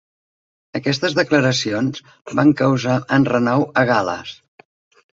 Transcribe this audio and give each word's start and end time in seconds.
Aquestes 0.79 1.17
declaracions 1.19 2.03
van 2.41 2.57
causar 2.65 2.99
enrenou 3.21 3.71
a 3.83 3.89
Gal·les. 3.95 4.39